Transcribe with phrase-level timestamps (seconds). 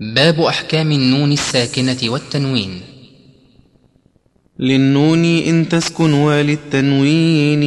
[0.00, 2.80] باب أحكام النون الساكنة والتنوين.
[4.58, 7.64] للنون إن تسكن وللتنوين.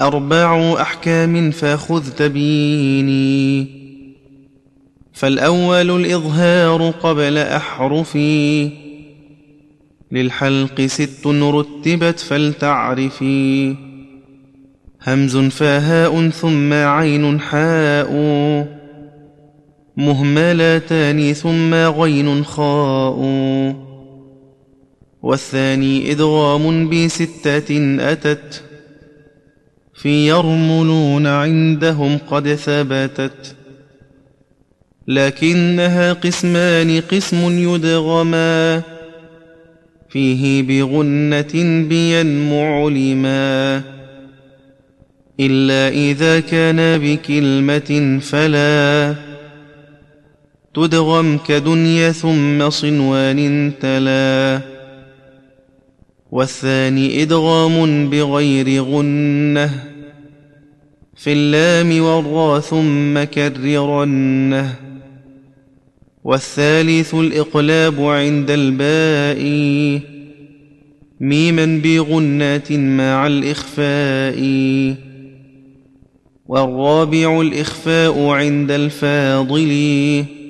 [0.00, 3.66] أربع أحكام فخذ تبيني
[5.12, 8.70] فالأول الإظهار قبل أحرفي
[10.12, 13.74] للحلق ست رتبت فلتعرفي
[15.06, 18.81] همز فهاء ثم عين حاء.
[19.96, 23.18] مهملتان ثم غين خاء.
[25.22, 28.62] والثاني إدغام بستة أتت
[29.94, 33.56] في يرملون عندهم قد ثبتت.
[35.08, 38.82] لكنها قسمان قسم يدغما
[40.08, 43.82] فيه بغنة بينمع لما.
[45.40, 49.31] إلا إذا كان بكلمة فلا.
[50.74, 54.60] تدغم كدنيا ثم صنوان تلا.
[56.32, 59.70] والثاني إدغام بغير غنة.
[61.16, 64.74] في اللام والراء ثم كررنة.
[66.24, 69.42] والثالث الإقلاب عند الباء.
[71.20, 74.40] ميما بغنات مع الإخفاء.
[76.46, 80.41] والرابع الإخفاء عند الفاضل.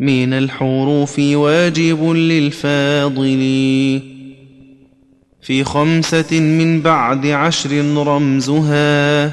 [0.00, 3.40] من الحروف واجب للفاضل.
[5.42, 9.26] في خمسة من بعد عشر رمزها.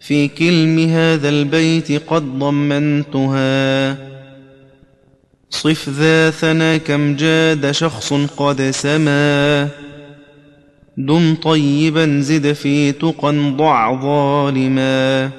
[0.00, 3.96] في كلم هذا البيت قد ضمنتها.
[5.50, 9.68] صف ذا ثنا كم جاد شخص قد سما.
[10.96, 15.30] دم طيبا زد في تقى ضع ظالما.